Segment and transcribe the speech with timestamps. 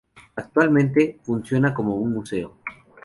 [0.35, 2.57] Actualmente, funciona como un museo.